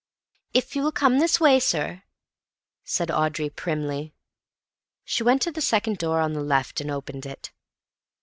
"If 0.55 0.75
you 0.75 0.81
will 0.81 0.91
come 0.91 1.19
this 1.19 1.39
way, 1.39 1.59
sir," 1.59 2.01
said 2.83 3.11
Audrey 3.11 3.51
primly. 3.51 4.15
She 5.03 5.21
went 5.21 5.43
to 5.43 5.51
the 5.51 5.61
second 5.61 5.99
door 5.99 6.21
on 6.21 6.33
the 6.33 6.41
left, 6.41 6.81
and 6.81 6.89
opened 6.89 7.27
it. 7.27 7.51